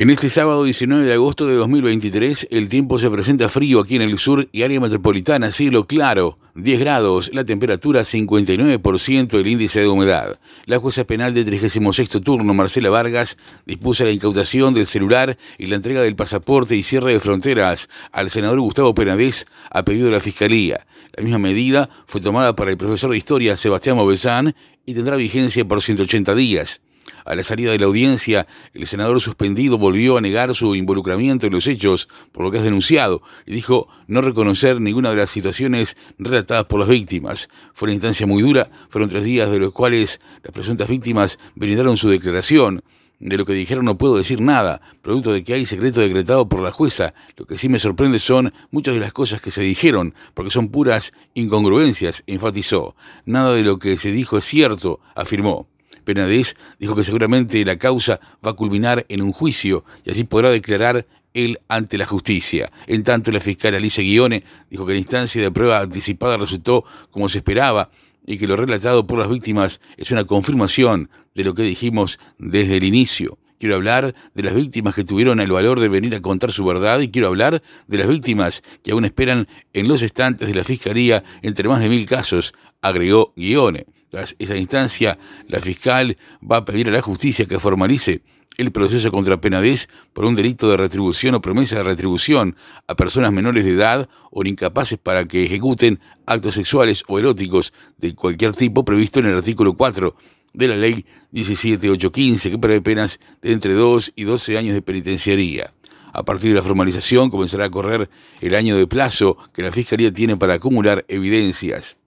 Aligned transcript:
En 0.00 0.10
este 0.10 0.28
sábado 0.28 0.62
19 0.62 1.04
de 1.04 1.14
agosto 1.14 1.48
de 1.48 1.56
2023, 1.56 2.46
el 2.52 2.68
tiempo 2.68 3.00
se 3.00 3.10
presenta 3.10 3.48
frío 3.48 3.80
aquí 3.80 3.96
en 3.96 4.02
el 4.02 4.16
sur 4.20 4.48
y 4.52 4.62
área 4.62 4.78
metropolitana, 4.78 5.50
cielo 5.50 5.88
claro, 5.88 6.38
10 6.54 6.78
grados, 6.78 7.30
la 7.34 7.44
temperatura 7.44 8.02
59%, 8.02 9.34
el 9.34 9.46
índice 9.48 9.80
de 9.80 9.88
humedad. 9.88 10.38
La 10.66 10.78
jueza 10.78 11.02
penal 11.02 11.34
del 11.34 11.46
36 11.46 12.10
turno, 12.22 12.54
Marcela 12.54 12.90
Vargas, 12.90 13.38
dispuso 13.66 14.04
la 14.04 14.12
incautación 14.12 14.72
del 14.72 14.86
celular 14.86 15.36
y 15.58 15.66
la 15.66 15.74
entrega 15.74 16.00
del 16.00 16.14
pasaporte 16.14 16.76
y 16.76 16.84
cierre 16.84 17.14
de 17.14 17.18
fronteras 17.18 17.88
al 18.12 18.30
senador 18.30 18.60
Gustavo 18.60 18.94
Penadez 18.94 19.46
a 19.68 19.84
pedido 19.84 20.06
de 20.06 20.12
la 20.12 20.20
Fiscalía. 20.20 20.86
La 21.16 21.24
misma 21.24 21.40
medida 21.40 21.90
fue 22.06 22.20
tomada 22.20 22.54
para 22.54 22.70
el 22.70 22.76
profesor 22.76 23.10
de 23.10 23.16
Historia 23.16 23.56
Sebastián 23.56 23.96
Movezán 23.96 24.54
y 24.86 24.94
tendrá 24.94 25.16
vigencia 25.16 25.66
por 25.66 25.82
180 25.82 26.36
días. 26.36 26.82
A 27.24 27.34
la 27.34 27.42
salida 27.42 27.72
de 27.72 27.78
la 27.78 27.86
audiencia, 27.86 28.46
el 28.74 28.86
senador 28.86 29.20
suspendido 29.20 29.78
volvió 29.78 30.16
a 30.16 30.20
negar 30.20 30.54
su 30.54 30.74
involucramiento 30.74 31.46
en 31.46 31.52
los 31.52 31.66
hechos, 31.66 32.08
por 32.32 32.44
lo 32.44 32.50
que 32.50 32.58
es 32.58 32.64
denunciado, 32.64 33.22
y 33.46 33.52
dijo 33.52 33.88
no 34.06 34.20
reconocer 34.20 34.80
ninguna 34.80 35.10
de 35.10 35.16
las 35.16 35.30
situaciones 35.30 35.96
relatadas 36.18 36.64
por 36.64 36.80
las 36.80 36.88
víctimas. 36.88 37.48
Fue 37.74 37.86
una 37.86 37.94
instancia 37.94 38.26
muy 38.26 38.42
dura, 38.42 38.70
fueron 38.88 39.10
tres 39.10 39.24
días 39.24 39.50
de 39.50 39.58
los 39.58 39.72
cuales 39.72 40.20
las 40.42 40.52
presuntas 40.52 40.88
víctimas 40.88 41.38
brindaron 41.54 41.96
su 41.96 42.08
declaración. 42.08 42.82
De 43.20 43.36
lo 43.36 43.44
que 43.44 43.52
dijeron 43.52 43.84
no 43.84 43.98
puedo 43.98 44.16
decir 44.16 44.40
nada, 44.40 44.80
producto 45.02 45.32
de 45.32 45.42
que 45.42 45.54
hay 45.54 45.66
secreto 45.66 46.00
decretado 46.00 46.48
por 46.48 46.60
la 46.60 46.70
jueza. 46.70 47.14
Lo 47.36 47.46
que 47.46 47.58
sí 47.58 47.68
me 47.68 47.80
sorprende 47.80 48.20
son 48.20 48.54
muchas 48.70 48.94
de 48.94 49.00
las 49.00 49.12
cosas 49.12 49.40
que 49.40 49.50
se 49.50 49.62
dijeron, 49.62 50.14
porque 50.34 50.52
son 50.52 50.68
puras 50.68 51.12
incongruencias, 51.34 52.22
enfatizó. 52.28 52.94
Nada 53.24 53.54
de 53.54 53.64
lo 53.64 53.80
que 53.80 53.96
se 53.96 54.12
dijo 54.12 54.38
es 54.38 54.44
cierto, 54.44 55.00
afirmó. 55.16 55.66
Penadez 56.08 56.56
dijo 56.80 56.96
que 56.96 57.04
seguramente 57.04 57.62
la 57.66 57.76
causa 57.76 58.18
va 58.42 58.52
a 58.52 58.54
culminar 58.54 59.04
en 59.10 59.20
un 59.20 59.30
juicio 59.30 59.84
y 60.06 60.10
así 60.10 60.24
podrá 60.24 60.48
declarar 60.48 61.06
él 61.34 61.60
ante 61.68 61.98
la 61.98 62.06
justicia. 62.06 62.72
En 62.86 63.02
tanto, 63.02 63.30
la 63.30 63.40
fiscal 63.40 63.74
Alicia 63.74 64.02
Guione 64.02 64.42
dijo 64.70 64.86
que 64.86 64.94
la 64.94 65.00
instancia 65.00 65.42
de 65.42 65.50
prueba 65.50 65.80
anticipada 65.80 66.38
resultó 66.38 66.82
como 67.10 67.28
se 67.28 67.38
esperaba 67.38 67.90
y 68.26 68.38
que 68.38 68.46
lo 68.46 68.56
relatado 68.56 69.06
por 69.06 69.18
las 69.18 69.28
víctimas 69.28 69.82
es 69.98 70.10
una 70.10 70.24
confirmación 70.24 71.10
de 71.34 71.44
lo 71.44 71.52
que 71.52 71.62
dijimos 71.62 72.18
desde 72.38 72.78
el 72.78 72.84
inicio. 72.84 73.36
Quiero 73.58 73.74
hablar 73.74 74.14
de 74.32 74.42
las 74.42 74.54
víctimas 74.54 74.94
que 74.94 75.04
tuvieron 75.04 75.40
el 75.40 75.52
valor 75.52 75.78
de 75.78 75.88
venir 75.88 76.14
a 76.14 76.22
contar 76.22 76.52
su 76.52 76.64
verdad 76.64 77.00
y 77.00 77.10
quiero 77.10 77.28
hablar 77.28 77.62
de 77.86 77.98
las 77.98 78.08
víctimas 78.08 78.62
que 78.82 78.92
aún 78.92 79.04
esperan 79.04 79.46
en 79.74 79.88
los 79.88 80.00
estantes 80.00 80.48
de 80.48 80.54
la 80.54 80.64
Fiscalía 80.64 81.22
entre 81.42 81.68
más 81.68 81.80
de 81.80 81.90
mil 81.90 82.06
casos, 82.06 82.54
agregó 82.80 83.34
Guione. 83.36 83.84
Tras 84.10 84.36
esa 84.38 84.56
instancia, 84.56 85.18
la 85.48 85.60
fiscal 85.60 86.16
va 86.40 86.58
a 86.58 86.64
pedir 86.64 86.88
a 86.88 86.92
la 86.92 87.02
justicia 87.02 87.46
que 87.46 87.60
formalice 87.60 88.22
el 88.56 88.72
proceso 88.72 89.10
contra 89.12 89.40
Penadez 89.40 89.88
por 90.12 90.24
un 90.24 90.34
delito 90.34 90.68
de 90.68 90.76
retribución 90.76 91.34
o 91.34 91.40
promesa 91.40 91.76
de 91.76 91.84
retribución 91.84 92.56
a 92.88 92.96
personas 92.96 93.32
menores 93.32 93.64
de 93.64 93.72
edad 93.72 94.08
o 94.30 94.44
incapaces 94.44 94.98
para 94.98 95.26
que 95.26 95.44
ejecuten 95.44 96.00
actos 96.26 96.54
sexuales 96.54 97.04
o 97.06 97.18
eróticos 97.18 97.72
de 97.98 98.14
cualquier 98.14 98.52
tipo 98.52 98.84
previsto 98.84 99.20
en 99.20 99.26
el 99.26 99.36
artículo 99.36 99.74
4 99.74 100.16
de 100.54 100.68
la 100.68 100.76
ley 100.76 101.04
17815 101.32 102.50
que 102.50 102.58
prevé 102.58 102.80
penas 102.80 103.20
de 103.42 103.52
entre 103.52 103.74
2 103.74 104.12
y 104.16 104.24
12 104.24 104.58
años 104.58 104.74
de 104.74 104.82
penitenciaría. 104.82 105.72
A 106.12 106.24
partir 106.24 106.50
de 106.50 106.56
la 106.56 106.62
formalización 106.62 107.30
comenzará 107.30 107.66
a 107.66 107.70
correr 107.70 108.10
el 108.40 108.54
año 108.54 108.76
de 108.76 108.86
plazo 108.86 109.36
que 109.52 109.62
la 109.62 109.70
Fiscalía 109.70 110.12
tiene 110.12 110.36
para 110.36 110.54
acumular 110.54 111.04
evidencias. 111.06 111.98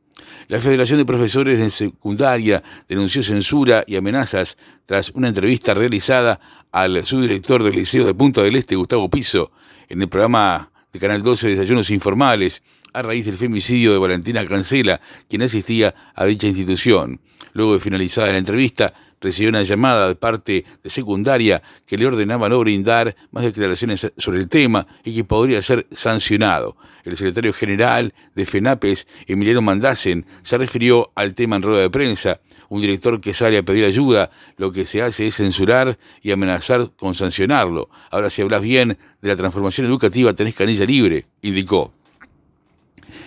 La 0.48 0.60
Federación 0.60 1.00
de 1.00 1.06
Profesores 1.06 1.60
de 1.60 1.70
Secundaria 1.70 2.62
denunció 2.88 3.24
censura 3.24 3.84
y 3.88 3.96
amenazas 3.96 4.58
tras 4.86 5.12
una 5.12 5.30
entrevista 5.30 5.74
realizada 5.74 6.40
al 6.72 7.06
subdirector 7.06 7.64
del 7.64 7.76
Liceo 7.76 8.06
de 8.06 8.14
Punta 8.14 8.42
del 8.42 8.56
Este, 8.56 8.76
Gustavo 8.76 9.10
Piso, 9.10 9.52
en 9.90 10.02
el 10.02 10.10
programa 10.10 10.72
de 10.92 11.00
Canal 11.00 11.24
12 11.24 11.50
Desayunos 11.50 11.90
Informales, 11.90 12.64
a 12.94 13.02
raíz 13.02 13.26
del 13.26 13.38
femicidio 13.38 13.94
de 13.94 14.00
Valentina 14.00 14.46
Cancela, 14.46 15.00
quien 15.30 15.42
asistía 15.44 15.96
a 16.14 16.26
dicha 16.26 16.48
institución. 16.48 17.22
Luego 17.54 17.74
de 17.74 17.80
finalizada 17.80 18.32
la 18.32 18.38
entrevista, 18.38 18.94
recibió 19.22 19.50
una 19.50 19.64
llamada 19.64 20.08
de 20.08 20.16
parte 20.16 20.66
de 20.84 20.90
secundaria 20.90 21.62
que 21.86 21.98
le 21.98 22.08
ordenaba 22.08 22.50
no 22.50 22.60
brindar 22.60 23.16
más 23.32 23.44
declaraciones 23.44 24.12
sobre 24.18 24.40
el 24.40 24.50
tema 24.50 24.88
y 25.04 25.16
que 25.16 25.24
podría 25.24 25.62
ser 25.62 25.88
sancionado. 25.92 26.76
El 27.04 27.16
secretario 27.16 27.54
general 27.54 28.14
de 28.36 28.46
FENAPES, 28.46 29.08
Emiliano 29.28 29.62
Mandasen, 29.62 30.26
se 30.42 30.58
refirió 30.58 31.12
al 31.16 31.34
tema 31.34 31.56
en 31.56 31.62
rueda 31.62 31.82
de 31.82 31.90
prensa. 31.90 32.42
Un 32.70 32.82
director 32.82 33.20
que 33.20 33.34
sale 33.34 33.58
a 33.58 33.64
pedir 33.64 33.86
ayuda, 33.86 34.32
lo 34.58 34.72
que 34.72 34.86
se 34.86 35.02
hace 35.02 35.28
es 35.28 35.36
censurar 35.36 35.98
y 36.22 36.32
amenazar 36.32 36.92
con 36.96 37.16
sancionarlo. 37.16 37.90
Ahora, 38.12 38.30
si 38.30 38.42
hablas 38.42 38.62
bien 38.62 38.98
de 39.22 39.30
la 39.30 39.36
transformación 39.36 39.88
educativa, 39.88 40.34
tenés 40.34 40.56
canilla 40.56 40.86
libre, 40.86 41.26
indicó. 41.42 41.92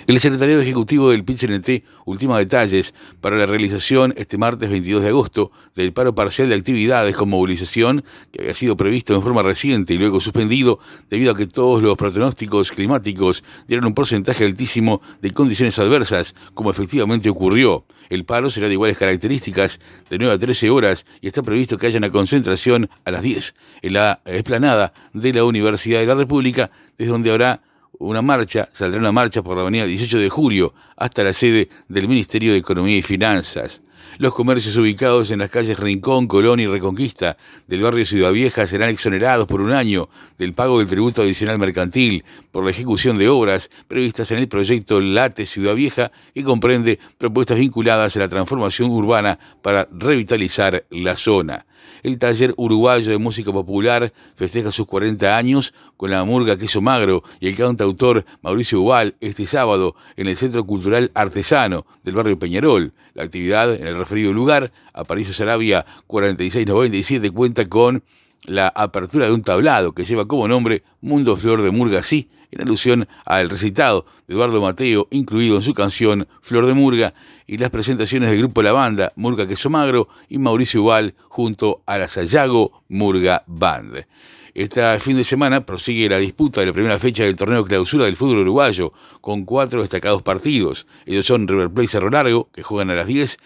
El 0.06 0.20
secretario 0.20 0.60
ejecutivo 0.60 1.10
del 1.10 1.24
PIT-CNT 1.24 1.82
ultima 2.04 2.38
detalles 2.38 2.92
para 3.22 3.38
la 3.38 3.46
realización 3.46 4.12
este 4.18 4.36
martes 4.36 4.68
22 4.68 5.00
de 5.00 5.08
agosto 5.08 5.50
del 5.74 5.94
paro 5.94 6.14
parcial 6.14 6.50
de 6.50 6.56
actividades 6.56 7.16
con 7.16 7.30
movilización 7.30 8.04
que 8.30 8.42
había 8.42 8.54
sido 8.54 8.76
previsto 8.76 9.14
en 9.14 9.22
forma 9.22 9.42
reciente 9.42 9.94
y 9.94 9.98
luego 9.98 10.20
suspendido 10.20 10.78
debido 11.08 11.32
a 11.32 11.36
que 11.36 11.46
todos 11.46 11.82
los 11.82 11.96
pronósticos 11.96 12.70
climáticos 12.70 13.44
dieron 13.66 13.86
un 13.86 13.94
porcentaje 13.94 14.44
altísimo 14.44 15.00
de 15.22 15.30
condiciones 15.30 15.78
adversas, 15.78 16.34
como 16.52 16.70
efectivamente 16.70 17.30
ocurrió. 17.30 17.86
El 18.10 18.26
paro 18.26 18.50
será 18.50 18.66
de 18.66 18.74
iguales 18.74 18.98
características, 18.98 19.80
de 20.10 20.18
9 20.18 20.34
a 20.34 20.38
13 20.38 20.68
horas, 20.68 21.06
y 21.22 21.28
está 21.28 21.42
previsto 21.42 21.78
que 21.78 21.86
haya 21.86 21.96
una 21.96 22.10
concentración 22.10 22.90
a 23.06 23.10
las 23.10 23.22
10 23.22 23.54
en 23.80 23.92
la 23.94 24.20
esplanada 24.26 24.92
de 25.14 25.32
la 25.32 25.44
Universidad 25.44 26.00
de 26.00 26.06
la 26.06 26.14
República, 26.14 26.70
desde 26.98 27.10
donde 27.10 27.30
habrá 27.30 27.62
una 27.98 28.22
marcha, 28.22 28.68
saldrá 28.72 29.00
una 29.00 29.12
marcha 29.12 29.42
por 29.42 29.56
la 29.56 29.62
avenida 29.62 29.86
18 29.86 30.18
de 30.18 30.28
julio 30.28 30.74
hasta 30.96 31.22
la 31.22 31.32
sede 31.32 31.68
del 31.88 32.08
Ministerio 32.08 32.52
de 32.52 32.58
Economía 32.58 32.96
y 32.96 33.02
Finanzas. 33.02 33.80
Los 34.18 34.32
comercios 34.32 34.76
ubicados 34.76 35.32
en 35.32 35.40
las 35.40 35.50
calles 35.50 35.78
Rincón, 35.78 36.28
Colón 36.28 36.60
y 36.60 36.68
Reconquista 36.68 37.36
del 37.66 37.82
barrio 37.82 38.06
Ciudad 38.06 38.32
Vieja 38.32 38.66
serán 38.66 38.90
exonerados 38.90 39.48
por 39.48 39.60
un 39.60 39.72
año 39.72 40.08
del 40.38 40.54
pago 40.54 40.78
del 40.78 40.86
tributo 40.86 41.22
adicional 41.22 41.58
mercantil 41.58 42.24
por 42.52 42.64
la 42.64 42.70
ejecución 42.70 43.18
de 43.18 43.28
obras 43.28 43.70
previstas 43.88 44.30
en 44.30 44.38
el 44.38 44.46
proyecto 44.46 45.00
Late 45.00 45.46
Ciudad 45.46 45.74
Vieja, 45.74 46.12
que 46.32 46.44
comprende 46.44 47.00
propuestas 47.18 47.58
vinculadas 47.58 48.16
a 48.16 48.20
la 48.20 48.28
transformación 48.28 48.90
urbana 48.90 49.38
para 49.62 49.88
revitalizar 49.90 50.84
la 50.90 51.16
zona. 51.16 51.66
El 52.02 52.18
taller 52.18 52.54
uruguayo 52.56 53.10
de 53.10 53.18
música 53.18 53.52
popular 53.52 54.12
festeja 54.34 54.72
sus 54.72 54.86
40 54.86 55.36
años 55.36 55.74
con 55.96 56.10
la 56.10 56.24
murga 56.24 56.56
Queso 56.56 56.80
Magro 56.80 57.22
y 57.40 57.48
el 57.48 57.56
cantautor 57.56 58.24
Mauricio 58.42 58.80
Ubal 58.80 59.14
este 59.20 59.46
sábado 59.46 59.96
en 60.16 60.28
el 60.28 60.36
Centro 60.36 60.64
Cultural 60.64 61.10
Artesano 61.14 61.86
del 62.02 62.14
barrio 62.14 62.38
Peñarol. 62.38 62.92
La 63.14 63.22
actividad 63.22 63.72
en 63.74 63.86
el 63.86 63.96
referido 63.96 64.32
lugar, 64.32 64.72
Aparicio 64.92 65.32
Sarabia 65.32 65.86
4697, 66.06 67.30
cuenta 67.30 67.68
con 67.68 68.02
la 68.44 68.68
apertura 68.68 69.26
de 69.26 69.32
un 69.32 69.42
tablado 69.42 69.92
que 69.92 70.04
lleva 70.04 70.26
como 70.26 70.48
nombre 70.48 70.84
Mundo 71.00 71.36
Flor 71.36 71.62
de 71.62 71.70
Murga 71.70 72.02
Sí, 72.02 72.28
en 72.50 72.62
alusión 72.62 73.08
al 73.24 73.50
recitado 73.50 74.06
de 74.26 74.34
Eduardo 74.34 74.60
Mateo, 74.60 75.08
incluido 75.10 75.56
en 75.56 75.62
su 75.62 75.74
canción 75.74 76.28
Flor 76.40 76.66
de 76.66 76.74
Murga, 76.74 77.14
y 77.46 77.58
las 77.58 77.70
presentaciones 77.70 78.30
del 78.30 78.38
grupo 78.38 78.62
La 78.62 78.72
Banda, 78.72 79.12
Murga 79.16 79.46
Queso 79.46 79.70
Magro 79.70 80.08
y 80.28 80.38
Mauricio 80.38 80.82
Ubal 80.82 81.14
junto 81.28 81.82
a 81.86 81.98
la 81.98 82.08
Sayago 82.08 82.82
Murga 82.88 83.44
Band. 83.46 84.06
Este 84.54 85.00
fin 85.00 85.16
de 85.16 85.24
semana 85.24 85.66
prosigue 85.66 86.08
la 86.08 86.18
disputa 86.18 86.60
de 86.60 86.68
la 86.68 86.72
primera 86.72 86.98
fecha 87.00 87.24
del 87.24 87.34
torneo 87.34 87.64
clausura 87.64 88.04
del 88.04 88.14
fútbol 88.14 88.38
uruguayo, 88.38 88.92
con 89.20 89.44
cuatro 89.44 89.80
destacados 89.82 90.22
partidos. 90.22 90.86
Ellos 91.06 91.26
son 91.26 91.48
River 91.48 91.70
Plate 91.70 91.88
Cerro 91.88 92.08
Largo, 92.08 92.48
que 92.52 92.62
juegan 92.62 92.90
a 92.90 92.94
las 92.94 93.08
10, 93.08 93.36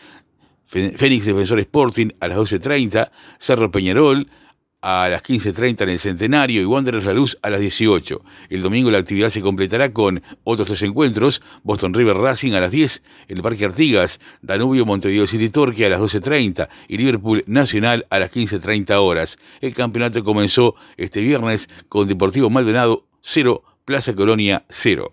Fénix 0.67 1.25
Defensor 1.25 1.61
Sporting 1.61 2.09
a 2.21 2.29
las 2.29 2.37
12.30, 2.37 3.11
Cerro 3.39 3.71
Peñarol 3.71 4.29
a 4.81 5.09
las 5.11 5.23
15.30 5.23 5.83
en 5.83 5.89
el 5.89 5.99
Centenario 5.99 6.63
y 6.63 6.65
Wanderers 6.65 7.05
La 7.05 7.13
Luz 7.13 7.39
a 7.43 7.51
las 7.51 7.61
18. 7.61 8.23
El 8.49 8.63
domingo 8.63 8.91
la 8.91 8.99
actividad 8.99 9.31
se 9.31 9.41
completará 9.41 9.93
con 9.93 10.23
otros 10.45 10.69
tres 10.69 10.83
encuentros, 10.83 11.43
Boston 11.63 11.95
River 11.95 12.17
Racing 12.17 12.53
a 12.53 12.61
las 12.61 12.71
10, 12.71 13.03
en 13.29 13.37
el 13.37 13.43
Parque 13.43 13.65
Artigas, 13.65 14.21
Danubio 14.43 14.87
Montevideo 14.87 15.27
City 15.27 15.49
Torque 15.49 15.87
a 15.87 15.91
las 15.91 16.01
12.30 16.01 16.69
y 16.89 16.97
Liverpool 16.97 17.43
Nacional 17.47 18.07
a 18.11 18.19
las 18.19 18.35
15.30 18.35 18.95
horas. 18.97 19.39
El 19.61 19.75
campeonato 19.75 20.23
comenzó 20.23 20.75
este 20.97 21.21
viernes 21.21 21.69
con 21.89 22.07
Deportivo 22.07 22.51
Maldonado 22.51 23.07
0, 23.21 23.63
Plaza 23.85 24.15
Colonia 24.15 24.65
0. 24.69 25.13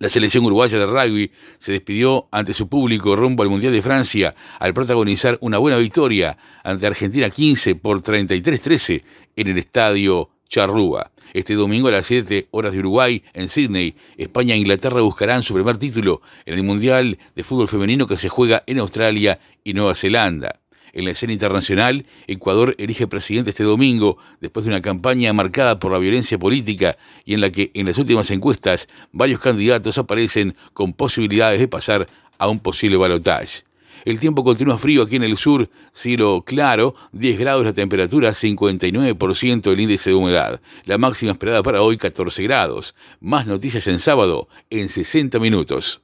La 0.00 0.08
selección 0.08 0.46
uruguaya 0.46 0.78
de 0.78 0.86
rugby 0.86 1.30
se 1.58 1.72
despidió 1.72 2.26
ante 2.32 2.54
su 2.54 2.70
público 2.70 3.16
rumbo 3.16 3.42
al 3.42 3.50
Mundial 3.50 3.74
de 3.74 3.82
Francia 3.82 4.34
al 4.58 4.72
protagonizar 4.72 5.36
una 5.42 5.58
buena 5.58 5.76
victoria 5.76 6.38
ante 6.64 6.86
Argentina 6.86 7.28
15 7.28 7.74
por 7.74 8.00
33-13 8.00 9.02
en 9.36 9.48
el 9.48 9.58
estadio 9.58 10.30
Charrúa. 10.48 11.10
Este 11.34 11.52
domingo 11.52 11.88
a 11.88 11.90
las 11.90 12.06
7 12.06 12.48
horas 12.50 12.72
de 12.72 12.78
Uruguay, 12.78 13.22
en 13.34 13.50
Sydney, 13.50 13.94
España 14.16 14.54
e 14.54 14.58
Inglaterra 14.58 15.02
buscarán 15.02 15.42
su 15.42 15.52
primer 15.52 15.76
título 15.76 16.22
en 16.46 16.54
el 16.54 16.62
Mundial 16.62 17.18
de 17.36 17.44
Fútbol 17.44 17.68
Femenino 17.68 18.06
que 18.06 18.16
se 18.16 18.30
juega 18.30 18.64
en 18.66 18.78
Australia 18.78 19.38
y 19.64 19.74
Nueva 19.74 19.94
Zelanda. 19.94 20.59
En 20.92 21.04
la 21.04 21.12
escena 21.12 21.32
internacional, 21.32 22.06
Ecuador 22.26 22.74
elige 22.78 23.06
presidente 23.06 23.50
este 23.50 23.64
domingo 23.64 24.18
después 24.40 24.66
de 24.66 24.72
una 24.72 24.82
campaña 24.82 25.32
marcada 25.32 25.78
por 25.78 25.92
la 25.92 25.98
violencia 25.98 26.38
política 26.38 26.96
y 27.24 27.34
en 27.34 27.40
la 27.40 27.50
que 27.50 27.70
en 27.74 27.86
las 27.86 27.98
últimas 27.98 28.30
encuestas 28.30 28.88
varios 29.12 29.40
candidatos 29.40 29.98
aparecen 29.98 30.56
con 30.72 30.92
posibilidades 30.92 31.60
de 31.60 31.68
pasar 31.68 32.06
a 32.38 32.48
un 32.48 32.58
posible 32.58 32.96
balotaje. 32.96 33.64
El 34.04 34.18
tiempo 34.18 34.44
continúa 34.44 34.78
frío 34.78 35.02
aquí 35.02 35.16
en 35.16 35.24
el 35.24 35.36
sur, 35.36 35.68
cielo 35.92 36.42
claro, 36.46 36.94
10 37.12 37.38
grados 37.38 37.66
la 37.66 37.74
temperatura, 37.74 38.30
59% 38.30 39.70
el 39.70 39.80
índice 39.80 40.10
de 40.10 40.16
humedad. 40.16 40.60
La 40.84 40.96
máxima 40.96 41.32
esperada 41.32 41.62
para 41.62 41.82
hoy 41.82 41.98
14 41.98 42.42
grados. 42.44 42.94
Más 43.20 43.46
noticias 43.46 43.86
en 43.88 43.98
sábado 43.98 44.48
en 44.70 44.88
60 44.88 45.38
minutos. 45.38 46.00